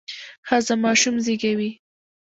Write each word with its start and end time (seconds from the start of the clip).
ښځه 0.47 0.75
ماشوم 0.83 1.15
زیږوي. 1.25 1.69